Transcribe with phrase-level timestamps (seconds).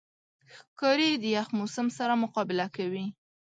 [0.57, 3.05] ښکاري د یخ موسم سره مقابله کوي.